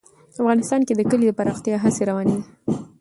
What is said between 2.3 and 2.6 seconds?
دي.